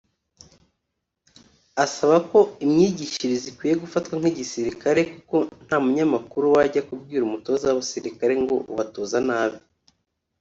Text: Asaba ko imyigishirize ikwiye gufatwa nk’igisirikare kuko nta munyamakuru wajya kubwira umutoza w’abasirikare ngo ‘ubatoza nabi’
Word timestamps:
Asaba 1.83 2.17
ko 2.29 2.39
imyigishirize 2.65 3.45
ikwiye 3.51 3.75
gufatwa 3.83 4.13
nk’igisirikare 4.19 5.01
kuko 5.13 5.35
nta 5.65 5.77
munyamakuru 5.83 6.45
wajya 6.55 6.81
kubwira 6.87 7.23
umutoza 7.25 7.63
w’abasirikare 7.67 8.33
ngo 8.43 8.55
‘ubatoza 8.71 9.17
nabi’ 9.27 9.59